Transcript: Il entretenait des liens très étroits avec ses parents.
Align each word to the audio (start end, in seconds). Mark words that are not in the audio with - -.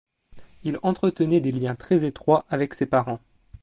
Il 0.63 0.79
entretenait 0.81 1.41
des 1.41 1.51
liens 1.51 1.75
très 1.75 2.05
étroits 2.05 2.43
avec 2.49 2.73
ses 2.73 2.87
parents. 2.87 3.19